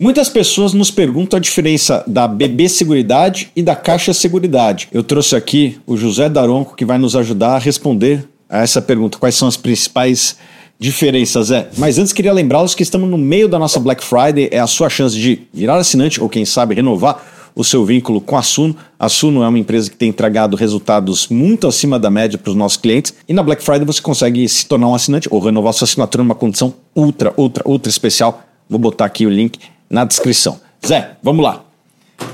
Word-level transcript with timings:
Muitas 0.00 0.28
pessoas 0.28 0.72
nos 0.72 0.92
perguntam 0.92 1.36
a 1.36 1.40
diferença 1.40 2.04
da 2.06 2.28
BB 2.28 2.68
Seguridade 2.68 3.50
e 3.56 3.60
da 3.60 3.74
Caixa 3.74 4.14
Seguridade. 4.14 4.86
Eu 4.92 5.02
trouxe 5.02 5.34
aqui 5.34 5.76
o 5.84 5.96
José 5.96 6.28
Daronco 6.28 6.76
que 6.76 6.84
vai 6.84 6.98
nos 6.98 7.16
ajudar 7.16 7.56
a 7.56 7.58
responder 7.58 8.24
a 8.48 8.60
essa 8.60 8.80
pergunta. 8.80 9.18
Quais 9.18 9.34
são 9.34 9.48
as 9.48 9.56
principais 9.56 10.36
diferenças? 10.78 11.50
É, 11.50 11.68
mas 11.76 11.98
antes 11.98 12.12
queria 12.12 12.32
lembrá-los 12.32 12.76
que 12.76 12.84
estamos 12.84 13.10
no 13.10 13.18
meio 13.18 13.48
da 13.48 13.58
nossa 13.58 13.80
Black 13.80 14.04
Friday, 14.04 14.48
é 14.52 14.60
a 14.60 14.68
sua 14.68 14.88
chance 14.88 15.18
de 15.18 15.40
virar 15.52 15.78
assinante 15.78 16.22
ou 16.22 16.28
quem 16.28 16.44
sabe 16.44 16.76
renovar 16.76 17.50
o 17.52 17.64
seu 17.64 17.84
vínculo 17.84 18.20
com 18.20 18.36
a 18.36 18.42
Suno. 18.42 18.76
A 19.00 19.08
Suno 19.08 19.42
é 19.42 19.48
uma 19.48 19.58
empresa 19.58 19.90
que 19.90 19.96
tem 19.96 20.10
entregado 20.10 20.56
resultados 20.56 21.26
muito 21.26 21.66
acima 21.66 21.98
da 21.98 22.08
média 22.08 22.38
para 22.38 22.50
os 22.50 22.56
nossos 22.56 22.78
clientes. 22.78 23.12
E 23.28 23.32
na 23.32 23.42
Black 23.42 23.64
Friday 23.64 23.84
você 23.84 24.00
consegue 24.00 24.48
se 24.48 24.64
tornar 24.64 24.86
um 24.86 24.94
assinante 24.94 25.26
ou 25.28 25.40
renovar 25.40 25.72
sua 25.72 25.86
assinatura 25.86 26.22
numa 26.22 26.36
condição 26.36 26.72
ultra, 26.94 27.34
ultra, 27.36 27.64
ultra 27.66 27.90
especial. 27.90 28.44
Vou 28.70 28.78
botar 28.78 29.06
aqui 29.06 29.26
o 29.26 29.30
link 29.30 29.58
na 29.88 30.04
descrição. 30.04 30.60
Zé, 30.86 31.16
vamos 31.22 31.44
lá. 31.44 31.64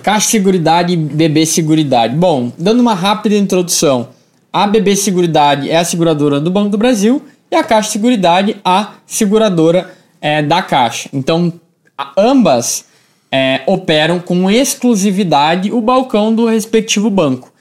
Caixa 0.02 0.28
Seguridade 0.28 0.92
e 0.92 0.96
BB 0.96 1.46
Seguridade. 1.46 2.16
Bom, 2.16 2.52
dando 2.58 2.80
uma 2.80 2.94
rápida 2.94 3.36
introdução, 3.36 4.08
a 4.52 4.66
BB 4.66 4.96
Seguridade 4.96 5.70
é 5.70 5.76
a 5.76 5.84
seguradora 5.84 6.40
do 6.40 6.50
Banco 6.50 6.70
do 6.70 6.78
Brasil 6.78 7.22
e 7.50 7.56
a 7.56 7.64
Caixa 7.64 7.90
Seguridade 7.90 8.56
a 8.64 8.94
seguradora 9.06 9.90
é, 10.20 10.42
da 10.42 10.62
Caixa. 10.62 11.08
Então, 11.12 11.52
ambas 12.16 12.86
é, 13.30 13.62
operam 13.66 14.20
com 14.20 14.50
exclusividade 14.50 15.72
o 15.72 15.80
balcão 15.80 16.34
do 16.34 16.46
respectivo 16.46 17.10
banco. 17.10 17.52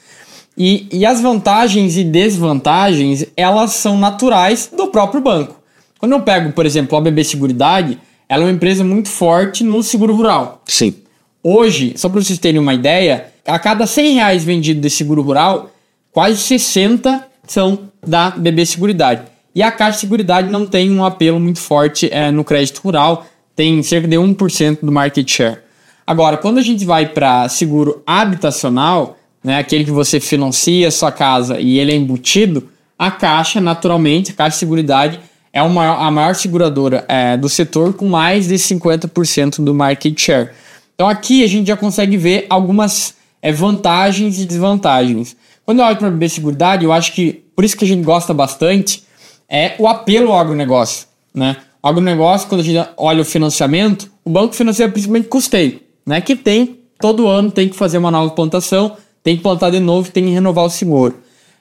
E, 0.57 0.88
e 0.91 1.05
as 1.05 1.19
vantagens 1.19 1.97
e 1.97 2.03
desvantagens, 2.03 3.25
elas 3.35 3.71
são 3.71 3.97
naturais 3.97 4.71
do 4.75 4.88
próprio 4.88 5.19
banco. 5.19 5.55
Quando 5.97 6.11
eu 6.11 6.21
pego, 6.21 6.52
por 6.52 6.66
exemplo, 6.66 6.97
a 6.97 7.02
BB 7.02 7.23
Seguridade, 7.23 7.97
ela 8.33 8.41
é 8.41 8.45
uma 8.47 8.51
empresa 8.51 8.83
muito 8.83 9.09
forte 9.09 9.63
no 9.63 9.83
seguro 9.83 10.15
rural. 10.15 10.63
Sim. 10.65 10.95
Hoje, 11.43 11.93
só 11.95 12.09
para 12.09 12.19
vocês 12.19 12.39
terem 12.39 12.59
uma 12.59 12.73
ideia, 12.73 13.27
a 13.45 13.59
cada 13.59 13.85
100 13.85 14.16
reais 14.16 14.44
vendido 14.44 14.81
de 14.81 14.89
seguro 14.89 15.21
rural, 15.21 15.69
quase 16.11 16.39
60 16.39 17.27
são 17.45 17.91
da 18.05 18.31
BB 18.31 18.66
Seguridade. 18.66 19.21
E 19.53 19.61
a 19.61 19.71
Caixa 19.71 19.99
Seguridade 19.99 20.49
não 20.49 20.66
tem 20.66 20.91
um 20.91 21.05
apelo 21.05 21.39
muito 21.39 21.59
forte 21.59 22.09
é, 22.11 22.31
no 22.31 22.43
crédito 22.43 22.80
rural, 22.80 23.23
tem 23.55 23.83
cerca 23.83 24.08
de 24.08 24.16
1% 24.16 24.80
do 24.81 24.91
market 24.91 25.30
share. 25.30 25.59
Agora, 26.08 26.36
quando 26.36 26.58
a 26.58 26.63
gente 26.63 26.83
vai 26.86 27.05
para 27.05 27.47
seguro 27.49 28.02
habitacional, 28.03 29.15
né, 29.43 29.59
aquele 29.59 29.83
que 29.83 29.91
você 29.91 30.19
financia 30.19 30.88
a 30.88 30.91
sua 30.91 31.11
casa 31.11 31.59
e 31.59 31.77
ele 31.77 31.91
é 31.91 31.95
embutido, 31.95 32.67
a 32.97 33.11
Caixa, 33.11 33.61
naturalmente, 33.61 34.31
a 34.31 34.33
Caixa 34.33 34.58
Seguridade 34.58 35.19
é 35.53 35.61
uma, 35.61 36.07
a 36.07 36.09
maior 36.09 36.33
seguradora 36.33 37.05
é, 37.07 37.37
do 37.37 37.47
setor 37.47 37.93
com 37.93 38.07
mais 38.09 38.47
de 38.47 38.55
50% 38.55 39.63
do 39.63 39.73
market 39.73 40.19
share. 40.19 40.49
Então 40.95 41.07
aqui 41.07 41.43
a 41.43 41.47
gente 41.47 41.67
já 41.67 41.77
consegue 41.77 42.17
ver 42.17 42.47
algumas 42.49 43.13
é, 43.39 43.51
vantagens 43.51 44.39
e 44.39 44.45
desvantagens. 44.45 45.37
Quando 45.63 45.79
eu 45.79 45.85
olho 45.85 45.97
para 45.97 46.07
a 46.07 46.11
BB 46.11 46.27
Seguridade, 46.29 46.83
eu 46.83 46.91
acho 46.91 47.13
que 47.13 47.43
por 47.55 47.63
isso 47.63 47.77
que 47.77 47.85
a 47.85 47.87
gente 47.87 48.03
gosta 48.03 48.33
bastante 48.33 49.03
é 49.47 49.75
o 49.77 49.87
apelo 49.87 50.31
ao 50.31 50.39
agronegócio. 50.39 51.07
Né? 51.33 51.57
O 51.81 51.87
agronegócio, 51.87 52.49
quando 52.49 52.61
a 52.61 52.63
gente 52.63 52.89
olha 52.97 53.21
o 53.21 53.25
financiamento, 53.25 54.11
o 54.25 54.29
banco 54.31 54.55
financeiro 54.55 54.89
é 54.89 54.91
principalmente 54.91 55.27
custeio, 55.27 55.79
né? 56.05 56.19
que 56.19 56.35
tem, 56.35 56.79
todo 56.99 57.27
ano 57.27 57.51
tem 57.51 57.69
que 57.69 57.75
fazer 57.75 57.99
uma 57.99 58.09
nova 58.09 58.31
plantação, 58.31 58.97
tem 59.23 59.37
que 59.37 59.43
plantar 59.43 59.69
de 59.69 59.79
novo, 59.79 60.11
tem 60.11 60.25
que 60.25 60.31
renovar 60.31 60.65
o 60.65 60.69
seguro. 60.69 61.19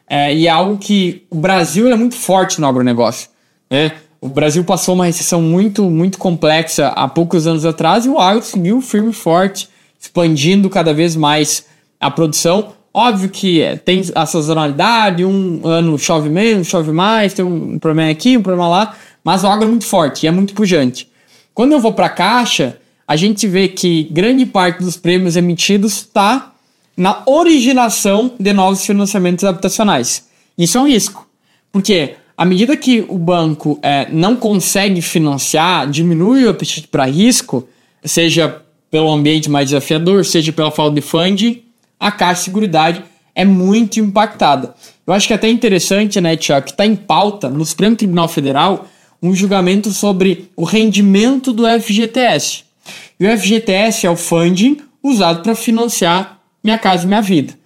É, 0.08 0.34
e 0.34 0.46
é 0.46 0.50
algo 0.50 0.78
que 0.78 1.24
o 1.30 1.36
Brasil 1.36 1.90
é 1.90 1.94
muito 1.94 2.16
forte 2.16 2.60
no 2.60 2.66
agronegócio. 2.66 3.31
Né? 3.72 3.92
O 4.20 4.28
Brasil 4.28 4.62
passou 4.64 4.94
uma 4.94 5.06
recessão 5.06 5.40
muito, 5.40 5.84
muito 5.84 6.18
complexa 6.18 6.88
há 6.88 7.08
poucos 7.08 7.46
anos 7.46 7.64
atrás 7.64 8.04
e 8.04 8.08
o 8.10 8.18
agro 8.18 8.44
seguiu 8.44 8.82
firme 8.82 9.10
e 9.10 9.14
forte, 9.14 9.66
expandindo 9.98 10.68
cada 10.68 10.92
vez 10.92 11.16
mais 11.16 11.64
a 11.98 12.10
produção. 12.10 12.74
Óbvio 12.92 13.30
que 13.30 13.62
é, 13.62 13.76
tem 13.76 14.02
a 14.14 14.26
sazonalidade, 14.26 15.24
um 15.24 15.66
ano 15.66 15.98
chove 15.98 16.28
menos, 16.28 16.66
chove 16.66 16.92
mais, 16.92 17.32
tem 17.32 17.42
um 17.42 17.78
problema 17.78 18.10
aqui, 18.10 18.36
um 18.36 18.42
problema 18.42 18.68
lá, 18.68 18.94
mas 19.24 19.42
o 19.42 19.46
agro 19.46 19.64
é 19.64 19.68
muito 19.68 19.86
forte 19.86 20.24
e 20.24 20.26
é 20.26 20.30
muito 20.30 20.52
pujante. 20.52 21.08
Quando 21.54 21.72
eu 21.72 21.80
vou 21.80 21.94
para 21.94 22.06
a 22.06 22.10
caixa, 22.10 22.76
a 23.08 23.16
gente 23.16 23.48
vê 23.48 23.68
que 23.68 24.04
grande 24.04 24.44
parte 24.44 24.82
dos 24.82 24.98
prêmios 24.98 25.34
emitidos 25.34 25.94
está 25.94 26.52
na 26.94 27.22
originação 27.24 28.32
de 28.38 28.52
novos 28.52 28.84
financiamentos 28.84 29.44
habitacionais. 29.44 30.26
Isso 30.58 30.76
é 30.76 30.80
um 30.82 30.86
risco, 30.86 31.26
porque 31.72 32.16
à 32.36 32.44
medida 32.44 32.76
que 32.76 33.04
o 33.08 33.18
banco 33.18 33.78
é, 33.82 34.08
não 34.10 34.34
consegue 34.34 35.02
financiar, 35.02 35.88
diminui 35.88 36.44
o 36.44 36.50
apetite 36.50 36.88
para 36.88 37.04
risco, 37.04 37.68
seja 38.04 38.62
pelo 38.90 39.10
ambiente 39.10 39.50
mais 39.50 39.68
desafiador, 39.68 40.24
seja 40.24 40.52
pela 40.52 40.70
falta 40.70 40.94
de 40.94 41.00
funding, 41.00 41.62
a 41.98 42.10
Caixa 42.10 42.40
de 42.40 42.44
Seguridade 42.44 43.04
é 43.34 43.44
muito 43.44 44.00
impactada. 44.00 44.74
Eu 45.06 45.12
acho 45.14 45.26
que 45.26 45.32
é 45.32 45.36
até 45.36 45.48
interessante, 45.48 46.20
né, 46.20 46.36
Tiago, 46.36 46.66
que 46.66 46.72
está 46.72 46.84
em 46.84 46.96
pauta 46.96 47.48
no 47.48 47.64
Supremo 47.64 47.96
Tribunal 47.96 48.28
Federal 48.28 48.86
um 49.22 49.34
julgamento 49.34 49.90
sobre 49.90 50.50
o 50.56 50.64
rendimento 50.64 51.52
do 51.52 51.62
FGTS. 51.80 52.64
E 53.20 53.26
o 53.26 53.38
FGTS 53.38 54.06
é 54.06 54.10
o 54.10 54.16
funding 54.16 54.78
usado 55.02 55.42
para 55.42 55.54
financiar 55.54 56.40
Minha 56.62 56.76
Casa 56.76 57.04
e 57.04 57.06
Minha 57.06 57.22
Vida 57.22 57.61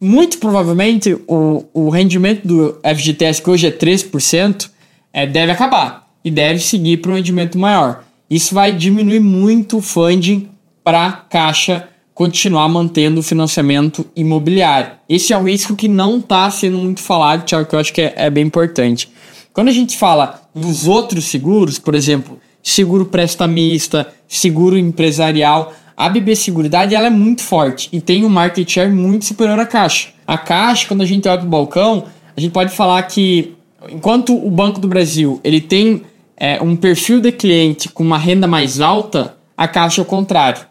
muito 0.00 0.38
provavelmente 0.38 1.16
o, 1.26 1.64
o 1.72 1.88
rendimento 1.88 2.46
do 2.46 2.78
FGTS, 2.82 3.42
que 3.42 3.50
hoje 3.50 3.66
é 3.66 3.70
3%, 3.70 4.70
é, 5.12 5.26
deve 5.26 5.52
acabar 5.52 6.08
e 6.24 6.30
deve 6.30 6.58
seguir 6.58 6.98
para 6.98 7.12
um 7.12 7.14
rendimento 7.14 7.58
maior. 7.58 8.04
Isso 8.28 8.54
vai 8.54 8.72
diminuir 8.72 9.20
muito 9.20 9.78
o 9.78 9.82
funding 9.82 10.48
para 10.82 11.06
a 11.06 11.12
Caixa 11.12 11.88
continuar 12.12 12.68
mantendo 12.68 13.20
o 13.20 13.22
financiamento 13.22 14.06
imobiliário. 14.16 14.92
Esse 15.08 15.32
é 15.32 15.38
um 15.38 15.44
risco 15.44 15.76
que 15.76 15.86
não 15.86 16.18
está 16.18 16.50
sendo 16.50 16.78
muito 16.78 17.00
falado, 17.00 17.44
Thiago, 17.44 17.68
que 17.68 17.74
eu 17.74 17.78
acho 17.78 17.92
que 17.92 18.00
é, 18.00 18.14
é 18.16 18.30
bem 18.30 18.46
importante. 18.46 19.10
Quando 19.52 19.68
a 19.68 19.72
gente 19.72 19.96
fala 19.96 20.42
dos 20.54 20.88
outros 20.88 21.26
seguros, 21.26 21.78
por 21.78 21.94
exemplo, 21.94 22.38
seguro 22.62 23.06
prestamista, 23.06 24.12
seguro 24.26 24.76
empresarial, 24.76 25.72
a 25.96 26.08
BB 26.08 26.36
Seguridade 26.36 26.94
ela 26.94 27.06
é 27.06 27.10
muito 27.10 27.42
forte 27.42 27.88
e 27.90 28.00
tem 28.00 28.24
um 28.24 28.28
market 28.28 28.68
share 28.70 28.90
muito 28.90 29.24
superior 29.24 29.58
à 29.58 29.64
Caixa. 29.64 30.08
A 30.26 30.36
Caixa, 30.36 30.86
quando 30.86 31.02
a 31.02 31.06
gente 31.06 31.26
olha 31.26 31.38
para 31.38 31.46
o 31.46 31.50
balcão, 31.50 32.04
a 32.36 32.40
gente 32.40 32.52
pode 32.52 32.74
falar 32.74 33.02
que 33.04 33.54
enquanto 33.90 34.36
o 34.36 34.50
Banco 34.50 34.78
do 34.78 34.88
Brasil 34.88 35.40
ele 35.42 35.60
tem 35.60 36.02
é, 36.36 36.62
um 36.62 36.76
perfil 36.76 37.20
de 37.20 37.32
cliente 37.32 37.88
com 37.88 38.02
uma 38.02 38.18
renda 38.18 38.46
mais 38.46 38.80
alta, 38.80 39.36
a 39.56 39.66
Caixa 39.66 40.00
é 40.00 40.02
o 40.02 40.04
contrário, 40.04 40.66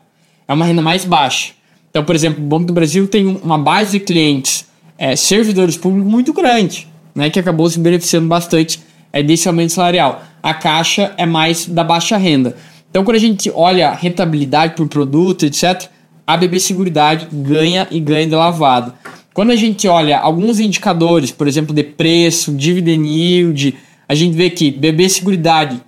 é 0.47 0.53
uma 0.53 0.65
renda 0.65 0.81
mais 0.81 1.03
baixa. 1.05 1.53
Então, 1.89 2.03
por 2.03 2.13
exemplo, 2.13 2.43
o 2.43 2.47
Banco 2.47 2.65
do 2.65 2.73
Brasil 2.73 3.07
tem 3.07 3.25
uma 3.25 3.57
base 3.57 3.93
de 3.97 4.05
clientes 4.05 4.67
é, 4.97 5.15
servidores 5.15 5.75
públicos 5.75 6.09
muito 6.09 6.33
grande, 6.33 6.87
né, 7.15 7.29
que 7.29 7.39
acabou 7.39 7.69
se 7.69 7.79
beneficiando 7.79 8.27
bastante 8.27 8.79
é, 9.11 9.23
desse 9.23 9.47
aumento 9.47 9.71
salarial. 9.71 10.21
A 10.43 10.53
Caixa 10.53 11.13
é 11.17 11.25
mais 11.25 11.65
da 11.65 11.83
baixa 11.83 12.17
renda. 12.17 12.55
Então, 12.95 13.03
quando 13.03 13.17
a 13.17 13.19
gente 13.19 13.51
olha 13.53 13.91
rentabilidade 13.91 14.73
por 14.73 14.87
produto, 14.87 15.45
etc., 15.45 15.89
a 16.25 16.37
BB 16.37 16.61
Seguridade 16.61 17.27
ganha 17.29 17.85
e 17.91 17.99
ganha 17.99 18.25
de 18.25 18.33
lavado. 18.33 18.93
Quando 19.33 19.51
a 19.51 19.55
gente 19.57 19.85
olha 19.85 20.17
alguns 20.17 20.61
indicadores, 20.61 21.29
por 21.29 21.45
exemplo, 21.45 21.75
de 21.75 21.83
preço, 21.83 22.53
dividend 22.53 23.05
yield, 23.05 23.75
a 24.07 24.15
gente 24.15 24.33
vê 24.33 24.49
que 24.49 24.71
BB 24.71 25.09
Seguridade 25.09 25.81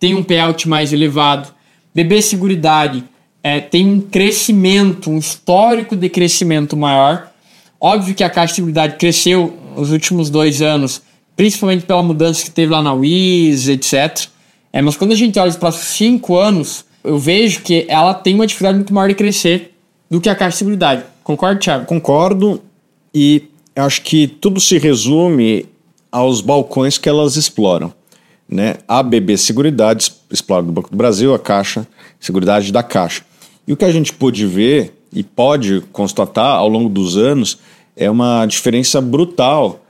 tem 0.00 0.16
um 0.16 0.24
payout 0.24 0.68
mais 0.68 0.92
elevado, 0.92 1.48
BB 1.94 2.20
Seguridade 2.22 3.04
é, 3.40 3.60
tem 3.60 3.86
um 3.86 4.00
crescimento, 4.00 5.12
um 5.12 5.18
histórico 5.18 5.94
de 5.94 6.08
crescimento 6.08 6.76
maior. 6.76 7.30
Óbvio 7.80 8.16
que 8.16 8.24
a 8.24 8.30
Caixa 8.30 8.54
de 8.54 8.56
Seguridade 8.56 8.96
cresceu 8.96 9.56
nos 9.76 9.92
últimos 9.92 10.28
dois 10.28 10.60
anos, 10.60 11.02
principalmente 11.36 11.86
pela 11.86 12.02
mudança 12.02 12.44
que 12.44 12.50
teve 12.50 12.72
lá 12.72 12.82
na 12.82 12.94
Wiz, 12.94 13.68
etc. 13.68 14.28
É, 14.78 14.82
mas 14.82 14.96
quando 14.96 15.10
a 15.10 15.16
gente 15.16 15.36
olha 15.40 15.50
os 15.50 15.56
próximos 15.56 15.88
cinco 15.88 16.38
anos, 16.38 16.84
eu 17.02 17.18
vejo 17.18 17.62
que 17.62 17.84
ela 17.88 18.14
tem 18.14 18.36
uma 18.36 18.46
dificuldade 18.46 18.76
muito 18.76 18.94
maior 18.94 19.08
de 19.08 19.16
crescer 19.16 19.74
do 20.08 20.20
que 20.20 20.28
a 20.28 20.36
Caixa 20.36 20.52
de 20.52 20.58
Seguridade. 20.58 21.02
Concorda, 21.24 21.58
Thiago? 21.58 21.84
Concordo 21.84 22.62
e 23.12 23.48
acho 23.74 24.02
que 24.02 24.28
tudo 24.28 24.60
se 24.60 24.78
resume 24.78 25.66
aos 26.12 26.40
balcões 26.40 26.96
que 26.96 27.08
elas 27.08 27.34
exploram. 27.34 27.92
Né? 28.48 28.76
A 28.86 29.02
BB 29.02 29.36
Seguridade 29.36 30.12
explora 30.30 30.62
do 30.62 30.70
Banco 30.70 30.92
do 30.92 30.96
Brasil, 30.96 31.34
a 31.34 31.40
Caixa 31.40 31.84
Seguridade 32.20 32.70
da 32.70 32.84
Caixa. 32.84 33.24
E 33.66 33.72
o 33.72 33.76
que 33.76 33.84
a 33.84 33.90
gente 33.90 34.12
pôde 34.12 34.46
ver 34.46 34.96
e 35.12 35.24
pode 35.24 35.82
constatar 35.90 36.54
ao 36.54 36.68
longo 36.68 36.88
dos 36.88 37.16
anos 37.16 37.58
é 37.96 38.08
uma 38.08 38.46
diferença 38.46 39.00
brutal 39.00 39.84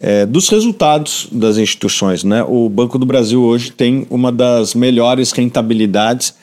é, 0.00 0.24
dos 0.24 0.48
resultados 0.48 1.28
das 1.30 1.58
instituições. 1.58 2.24
Né? 2.24 2.42
O 2.42 2.68
Banco 2.68 2.98
do 2.98 3.04
Brasil 3.04 3.42
hoje 3.42 3.70
tem 3.70 4.06
uma 4.08 4.32
das 4.32 4.74
melhores 4.74 5.30
rentabilidades 5.30 6.34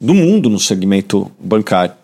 do 0.00 0.14
mundo 0.14 0.48
no 0.48 0.58
segmento 0.58 1.30
bancário, 1.38 1.94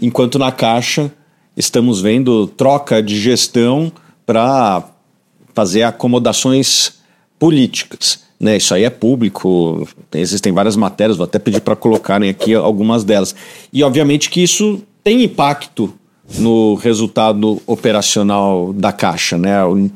enquanto 0.00 0.38
na 0.38 0.52
Caixa 0.52 1.10
estamos 1.56 2.00
vendo 2.00 2.46
troca 2.46 3.02
de 3.02 3.18
gestão 3.18 3.90
para 4.26 4.84
fazer 5.54 5.82
acomodações 5.84 7.00
políticas. 7.38 8.28
Né, 8.38 8.56
isso 8.56 8.72
aí 8.72 8.84
é 8.84 8.90
público, 8.90 9.86
existem 10.14 10.50
várias 10.50 10.74
matérias, 10.74 11.18
vou 11.18 11.24
até 11.24 11.38
pedir 11.38 11.60
para 11.60 11.76
colocarem 11.76 12.30
aqui 12.30 12.54
algumas 12.54 13.04
delas. 13.04 13.34
E 13.70 13.82
obviamente 13.82 14.30
que 14.30 14.42
isso 14.42 14.82
tem 15.04 15.22
impacto 15.24 15.92
no 16.38 16.74
resultado 16.74 17.60
operacional 17.66 18.72
da 18.72 18.92
caixa, 18.92 19.36
né? 19.36 19.54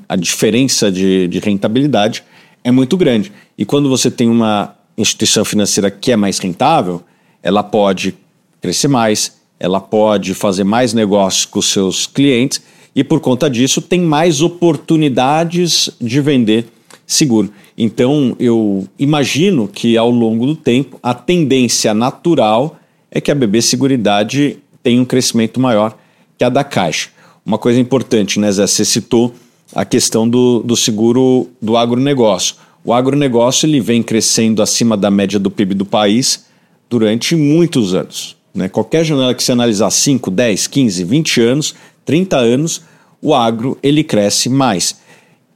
A 0.08 0.16
diferença 0.16 0.90
de, 0.90 1.28
de 1.28 1.38
rentabilidade 1.38 2.24
é 2.62 2.70
muito 2.70 2.96
grande. 2.96 3.32
E 3.56 3.64
quando 3.64 3.88
você 3.88 4.10
tem 4.10 4.28
uma 4.28 4.74
instituição 4.96 5.44
financeira 5.44 5.90
que 5.90 6.12
é 6.12 6.16
mais 6.16 6.38
rentável, 6.38 7.02
ela 7.42 7.62
pode 7.62 8.14
crescer 8.60 8.88
mais, 8.88 9.36
ela 9.60 9.80
pode 9.80 10.34
fazer 10.34 10.64
mais 10.64 10.92
negócios 10.92 11.44
com 11.44 11.60
seus 11.60 12.06
clientes 12.06 12.62
e 12.94 13.04
por 13.04 13.20
conta 13.20 13.50
disso 13.50 13.82
tem 13.82 14.00
mais 14.00 14.40
oportunidades 14.40 15.90
de 16.00 16.20
vender 16.20 16.66
seguro. 17.06 17.50
Então 17.76 18.34
eu 18.38 18.88
imagino 18.98 19.68
que 19.68 19.96
ao 19.96 20.10
longo 20.10 20.46
do 20.46 20.56
tempo 20.56 20.98
a 21.02 21.12
tendência 21.12 21.92
natural 21.92 22.76
é 23.10 23.20
que 23.20 23.30
a 23.30 23.34
BB 23.34 23.62
Seguridade 23.62 24.58
tenha 24.82 25.00
um 25.00 25.04
crescimento 25.04 25.60
maior 25.60 25.96
que 26.38 26.44
a 26.44 26.48
da 26.48 26.64
Caixa. 26.64 27.10
Uma 27.44 27.58
coisa 27.58 27.78
importante, 27.78 28.40
né, 28.40 28.50
Zé? 28.50 28.66
Você 28.66 28.84
citou 28.84 29.34
a 29.74 29.84
questão 29.84 30.28
do, 30.28 30.62
do 30.62 30.76
seguro 30.76 31.48
do 31.60 31.76
agronegócio. 31.76 32.56
O 32.84 32.92
agronegócio 32.92 33.66
ele 33.66 33.80
vem 33.80 34.02
crescendo 34.02 34.62
acima 34.62 34.96
da 34.96 35.10
média 35.10 35.38
do 35.38 35.50
PIB 35.50 35.74
do 35.74 35.84
país 35.84 36.46
durante 36.88 37.34
muitos 37.34 37.94
anos. 37.94 38.36
Né? 38.54 38.68
Qualquer 38.68 39.04
janela 39.04 39.34
que 39.34 39.42
você 39.42 39.52
analisar 39.52 39.90
5, 39.90 40.30
10, 40.30 40.66
15, 40.66 41.04
20 41.04 41.40
anos, 41.40 41.74
30 42.04 42.36
anos, 42.36 42.82
o 43.20 43.34
agro 43.34 43.78
ele 43.82 44.04
cresce 44.04 44.48
mais. 44.48 44.96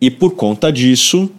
E 0.01 0.11
por 0.11 0.33
conta 0.33 0.73
disso, 0.73 1.31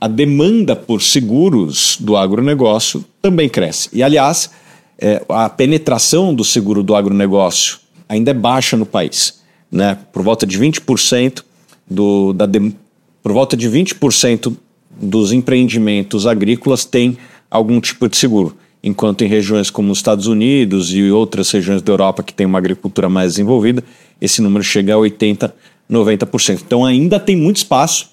a 0.00 0.08
demanda 0.08 0.74
por 0.74 1.02
seguros 1.02 1.96
do 2.00 2.16
agronegócio 2.16 3.04
também 3.20 3.48
cresce. 3.48 3.88
E 3.92 4.02
aliás, 4.02 4.50
é, 4.98 5.22
a 5.28 5.48
penetração 5.48 6.34
do 6.34 6.44
seguro 6.44 6.82
do 6.82 6.94
agronegócio 6.94 7.81
ainda 8.12 8.30
é 8.30 8.34
baixa 8.34 8.76
no 8.76 8.84
país. 8.84 9.40
Né? 9.70 9.96
Por 10.12 10.22
volta 10.22 10.46
de 10.46 10.58
20% 10.58 11.42
do, 11.88 12.32
da 12.34 12.44
de, 12.44 12.74
por 13.22 13.32
volta 13.32 13.56
de 13.56 13.68
20% 13.68 14.54
dos 14.90 15.32
empreendimentos 15.32 16.26
agrícolas 16.26 16.84
têm 16.84 17.16
algum 17.50 17.80
tipo 17.80 18.08
de 18.08 18.16
seguro, 18.16 18.56
enquanto 18.82 19.24
em 19.24 19.28
regiões 19.28 19.70
como 19.70 19.90
os 19.90 19.98
Estados 19.98 20.26
Unidos 20.26 20.92
e 20.92 21.10
outras 21.10 21.50
regiões 21.50 21.80
da 21.80 21.92
Europa 21.92 22.22
que 22.22 22.34
têm 22.34 22.46
uma 22.46 22.58
agricultura 22.58 23.08
mais 23.08 23.32
desenvolvida, 23.32 23.82
esse 24.20 24.42
número 24.42 24.62
chega 24.62 24.94
a 24.94 24.98
80, 24.98 25.54
90%. 25.90 26.60
Então 26.66 26.84
ainda 26.84 27.18
tem 27.18 27.34
muito 27.34 27.56
espaço 27.56 28.10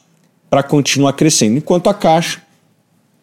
para 0.49 0.63
continuar 0.63 1.13
crescendo, 1.13 1.57
enquanto 1.57 1.89
a 1.89 1.93
Caixa 1.93 2.41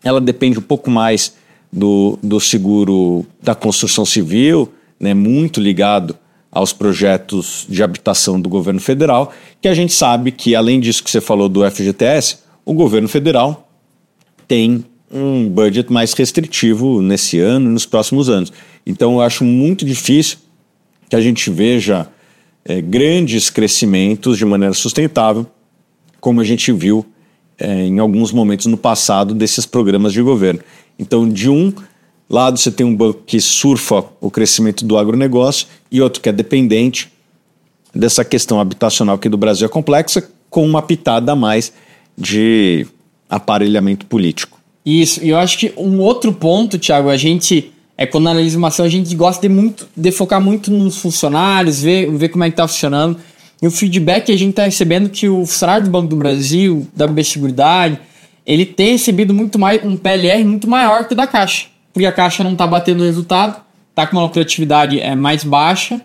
ela 0.05 0.21
depende 0.21 0.59
um 0.59 0.63
pouco 0.63 0.91
mais 0.91 1.35
do, 1.73 2.19
do 2.23 2.39
seguro 2.39 3.27
da 3.43 3.55
construção 3.55 4.05
civil, 4.05 4.71
né, 5.01 5.15
muito 5.15 5.61
ligado 5.61 6.17
aos 6.57 6.73
projetos 6.73 7.67
de 7.69 7.83
habitação 7.83 8.41
do 8.41 8.49
governo 8.49 8.81
federal, 8.81 9.31
que 9.61 9.69
a 9.69 9.75
gente 9.75 9.93
sabe 9.93 10.33
que, 10.33 10.55
além 10.55 10.81
disso 10.81 11.05
que 11.05 11.11
você 11.11 11.21
falou 11.21 11.51
do 11.51 11.71
FGTS, 11.71 12.39
o 12.65 12.73
governo 12.73 13.07
federal 13.07 13.69
tem 14.49 14.83
um 15.13 15.51
budget 15.51 15.93
mais 15.93 16.15
restritivo 16.15 17.03
nesse 17.03 17.39
ano 17.39 17.69
e 17.69 17.73
nos 17.75 17.85
próximos 17.85 18.31
anos. 18.31 18.51
Então, 18.87 19.17
eu 19.17 19.21
acho 19.21 19.45
muito 19.45 19.85
difícil 19.85 20.39
que 21.11 21.15
a 21.15 21.21
gente 21.21 21.51
veja 21.51 22.09
é, 22.65 22.81
grandes 22.81 23.51
crescimentos 23.51 24.39
de 24.39 24.47
maneira 24.47 24.73
sustentável, 24.73 25.47
como 26.23 26.41
a 26.41 26.45
gente 26.45 26.73
viu 26.73 27.05
é, 27.59 27.85
em 27.85 27.99
alguns 27.99 28.33
momentos 28.33 28.65
no 28.65 28.79
passado 28.79 29.35
desses 29.35 29.67
programas 29.67 30.11
de 30.11 30.23
governo. 30.23 30.61
Então, 30.99 31.29
de 31.29 31.51
um 31.51 31.71
lado 32.29 32.59
você 32.59 32.71
tem 32.71 32.85
um 32.85 32.95
banco 32.95 33.23
que 33.27 33.41
surfa 33.41 34.05
o 34.21 34.31
crescimento 34.31 34.85
do 34.85 34.99
agronegócio 34.99 35.67
e 35.91 36.01
outro 36.01 36.21
que 36.21 36.29
é 36.29 36.33
dependente 36.33 37.11
dessa 37.95 38.25
questão 38.25 38.61
habitacional 38.61 39.17
aqui 39.17 39.29
do 39.29 39.37
Brasil 39.37 39.67
é 39.67 39.69
complexa, 39.69 40.29
com 40.51 40.67
uma 40.67 40.83
pitada 40.83 41.33
a 41.33 41.37
mais 41.37 41.73
de 42.17 42.87
aparelhamento 43.29 44.07
político. 44.07 44.59
Isso, 44.85 45.23
e 45.25 45.31
eu 45.31 45.39
acho 45.39 45.59
que 45.59 45.73
um 45.77 45.99
outro 46.01 46.33
ponto, 46.33 46.79
Thiago, 46.79 47.09
a 47.09 47.17
gente 47.17 47.73
é 47.99 48.05
quando 48.05 48.29
analisa 48.29 48.59
uma 48.59 48.69
ação, 48.69 48.85
a 48.85 48.89
gente 48.89 49.15
gosta 49.15 49.41
de, 49.41 49.53
muito, 49.53 49.89
de 49.97 50.13
focar 50.13 50.41
muito 50.41 50.71
nos 50.71 50.99
funcionários, 50.99 51.81
ver, 51.81 52.11
ver 52.11 52.29
como 52.29 52.45
é 52.45 52.49
que 52.49 52.53
está 52.53 52.69
funcionando. 52.69 53.19
E 53.61 53.67
o 53.67 53.71
feedback 53.71 54.27
que 54.27 54.33
a 54.33 54.39
gente 54.39 54.51
está 54.51 54.65
recebendo 54.65 55.09
que 55.09 55.29
o 55.29 55.47
funcionário 55.47 55.85
do 55.85 55.91
Banco 55.91 56.09
do 56.09 56.17
Brasil, 56.17 56.87
da 56.95 57.07
BB 57.07 57.25
Seguridade, 57.25 57.99
ele 58.45 58.67
tem 58.67 58.93
recebido 58.93 59.33
muito 59.33 59.59
mais 59.59 59.83
um 59.83 59.97
PLR 59.97 60.45
muito 60.45 60.69
maior 60.69 61.07
que 61.07 61.15
o 61.15 61.17
da 61.17 61.27
Caixa 61.27 61.69
porque 61.97 62.05
a 62.05 62.13
caixa 62.13 62.45
não 62.45 62.53
está 62.53 62.67
batendo 62.67 63.01
o 63.01 63.07
resultado, 63.07 63.57
está 63.89 64.07
com 64.07 64.19
uma 64.19 64.25
lucratividade 64.25 65.01
é, 65.01 65.15
mais 65.15 65.43
baixa, 65.43 65.99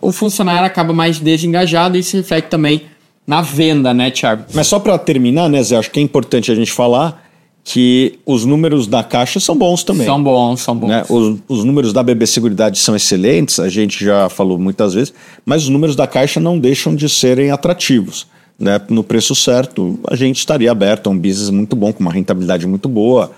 o 0.00 0.10
funcionário 0.10 0.64
acaba 0.64 0.94
mais 0.94 1.18
desengajado 1.18 1.98
e 1.98 2.00
isso 2.00 2.16
reflete 2.16 2.46
também 2.46 2.84
na 3.26 3.42
venda, 3.42 3.92
né, 3.92 4.10
Thiago? 4.10 4.44
Mas 4.54 4.66
só 4.66 4.78
para 4.78 4.96
terminar, 4.96 5.50
né, 5.50 5.62
Zé, 5.62 5.76
acho 5.76 5.90
que 5.90 6.00
é 6.00 6.02
importante 6.02 6.50
a 6.50 6.54
gente 6.54 6.72
falar 6.72 7.22
que 7.62 8.18
os 8.24 8.46
números 8.46 8.86
da 8.86 9.04
Caixa 9.04 9.38
são 9.38 9.54
bons 9.54 9.84
também. 9.84 10.06
São 10.06 10.22
bons, 10.22 10.62
são 10.62 10.74
bons. 10.74 10.88
Né? 10.88 11.04
Os, 11.10 11.36
os, 11.46 11.62
números 11.62 11.92
da 11.92 12.02
BB 12.02 12.26
Seguridade 12.26 12.78
são 12.78 12.96
excelentes, 12.96 13.60
a 13.60 13.68
gente 13.68 14.02
já 14.02 14.30
falou 14.30 14.58
muitas 14.58 14.94
vezes, 14.94 15.12
mas 15.44 15.64
os 15.64 15.68
números 15.68 15.94
da 15.94 16.06
Caixa 16.06 16.40
não 16.40 16.58
deixam 16.58 16.96
de 16.96 17.06
serem 17.06 17.50
atrativos. 17.50 18.26
Né? 18.58 18.80
No 18.88 19.04
preço 19.04 19.34
certo, 19.34 20.00
a 20.08 20.16
gente 20.16 20.38
estaria 20.38 20.72
aberto 20.72 21.08
a 21.08 21.10
um 21.10 21.18
business 21.18 21.50
muito 21.50 21.76
bom, 21.76 21.92
com 21.92 22.00
uma 22.00 22.12
rentabilidade 22.12 22.66
muito 22.66 22.88
boa, 22.88 23.30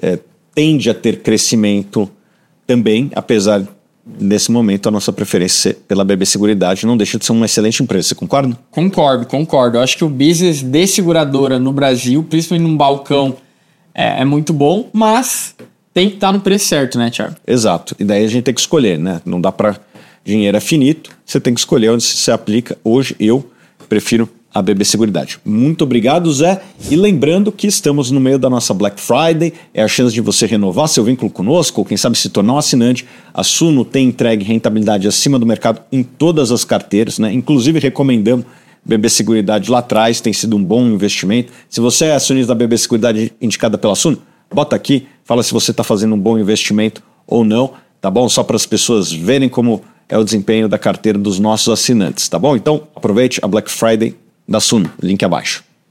é, 0.00 0.18
tende 0.54 0.90
a 0.90 0.94
ter 0.94 1.22
crescimento 1.22 2.10
também, 2.66 3.10
apesar 3.14 3.66
nesse 4.18 4.50
momento 4.50 4.88
a 4.88 4.90
nossa 4.90 5.12
preferência 5.12 5.76
pela 5.86 6.04
BB 6.04 6.26
Seguridade 6.26 6.86
não 6.86 6.96
deixa 6.96 7.18
de 7.18 7.24
ser 7.24 7.32
uma 7.32 7.46
excelente 7.46 7.82
empresa. 7.82 8.08
Você 8.08 8.14
concorda? 8.14 8.58
Concordo, 8.70 9.26
concordo. 9.26 9.76
Eu 9.76 9.82
acho 9.82 9.96
que 9.96 10.04
o 10.04 10.08
business 10.08 10.62
de 10.62 10.86
seguradora 10.86 11.58
no 11.58 11.72
Brasil, 11.72 12.22
principalmente 12.22 12.68
num 12.68 12.76
balcão, 12.76 13.36
é, 13.94 14.22
é 14.22 14.24
muito 14.24 14.52
bom, 14.52 14.88
mas 14.92 15.54
tem 15.92 16.08
que 16.08 16.14
estar 16.14 16.32
no 16.32 16.40
preço 16.40 16.66
certo, 16.66 16.98
né, 16.98 17.10
Thiago? 17.10 17.36
Exato. 17.46 17.94
E 17.98 18.04
daí 18.04 18.24
a 18.24 18.28
gente 18.28 18.44
tem 18.44 18.54
que 18.54 18.60
escolher, 18.60 18.98
né? 18.98 19.20
Não 19.24 19.40
dá 19.40 19.52
para 19.52 19.78
dinheiro 20.24 20.56
é 20.56 20.60
finito, 20.60 21.10
você 21.24 21.40
tem 21.40 21.54
que 21.54 21.60
escolher 21.60 21.90
onde 21.90 22.02
se 22.02 22.30
aplica. 22.30 22.76
Hoje 22.84 23.16
eu 23.18 23.44
prefiro 23.88 24.28
a 24.52 24.60
BB 24.60 24.84
Seguridade. 24.84 25.38
Muito 25.44 25.84
obrigado, 25.84 26.32
Zé. 26.32 26.60
E 26.90 26.96
lembrando 26.96 27.52
que 27.52 27.66
estamos 27.66 28.10
no 28.10 28.18
meio 28.18 28.38
da 28.38 28.50
nossa 28.50 28.74
Black 28.74 29.00
Friday, 29.00 29.52
é 29.72 29.82
a 29.82 29.88
chance 29.88 30.12
de 30.12 30.20
você 30.20 30.44
renovar 30.46 30.88
seu 30.88 31.04
vínculo 31.04 31.30
conosco, 31.30 31.80
ou 31.80 31.84
quem 31.84 31.96
sabe 31.96 32.18
se 32.18 32.28
tornar 32.28 32.54
um 32.54 32.58
assinante. 32.58 33.06
A 33.32 33.44
Suno 33.44 33.84
tem 33.84 34.08
entregue 34.08 34.44
rentabilidade 34.44 35.06
acima 35.06 35.38
do 35.38 35.46
mercado 35.46 35.80
em 35.92 36.02
todas 36.02 36.50
as 36.50 36.64
carteiras, 36.64 37.18
né? 37.18 37.32
Inclusive 37.32 37.78
recomendamos 37.78 38.44
BB 38.84 39.08
Seguridade 39.08 39.70
lá 39.70 39.78
atrás, 39.78 40.20
tem 40.20 40.32
sido 40.32 40.56
um 40.56 40.64
bom 40.64 40.84
investimento. 40.86 41.52
Se 41.68 41.80
você 41.80 42.06
é 42.06 42.14
acionista 42.14 42.48
da 42.48 42.54
BB 42.54 42.76
Seguridade 42.78 43.32
indicada 43.40 43.78
pela 43.78 43.94
Suno, 43.94 44.18
bota 44.52 44.74
aqui, 44.74 45.06
fala 45.24 45.42
se 45.42 45.52
você 45.52 45.70
está 45.70 45.84
fazendo 45.84 46.14
um 46.14 46.18
bom 46.18 46.38
investimento 46.38 47.02
ou 47.26 47.44
não, 47.44 47.72
tá 48.00 48.10
bom? 48.10 48.28
Só 48.28 48.42
para 48.42 48.56
as 48.56 48.66
pessoas 48.66 49.12
verem 49.12 49.48
como 49.48 49.82
é 50.08 50.18
o 50.18 50.24
desempenho 50.24 50.68
da 50.68 50.76
carteira 50.76 51.16
dos 51.16 51.38
nossos 51.38 51.68
assinantes, 51.68 52.28
tá 52.28 52.36
bom? 52.36 52.56
Então 52.56 52.88
aproveite 52.96 53.38
a 53.44 53.46
Black 53.46 53.70
Friday 53.70 54.16
da 54.50 54.58
Sun, 54.58 54.90
link 55.00 55.22
abaixo. 55.22 55.62